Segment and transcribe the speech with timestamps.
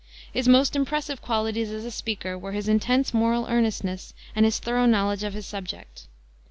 [0.33, 4.87] His most impressive qualities as a speaker were his intense moral earnestness and his thorough
[4.87, 6.07] knowledge of his subject.